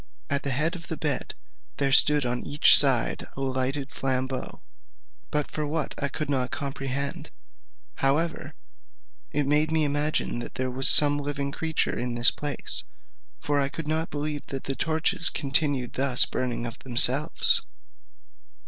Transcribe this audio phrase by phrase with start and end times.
[0.31, 1.35] At the head of the bed
[1.77, 4.63] there stood on each side a lighted flambeau,
[5.29, 7.29] but for what use I could not comprehend;
[7.97, 8.55] however,
[9.29, 12.83] it made me imagine that there was some living creature in this place;
[13.39, 17.61] for I could not believe that the torches continued thus burning of themselves.